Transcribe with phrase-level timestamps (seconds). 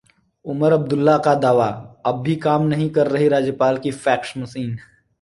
[0.45, 4.77] उमर अब्दुल्ला का दावा- अब भी काम नहीं कर रही राज्यपाल की फैक्स मशीन